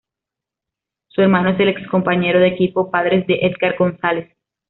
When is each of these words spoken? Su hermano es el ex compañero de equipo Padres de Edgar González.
Su 1.09 1.21
hermano 1.21 1.51
es 1.51 1.59
el 1.59 1.69
ex 1.69 1.87
compañero 1.87 2.39
de 2.39 2.47
equipo 2.47 2.89
Padres 2.89 3.27
de 3.27 3.35
Edgar 3.43 3.75
González. 3.77 4.35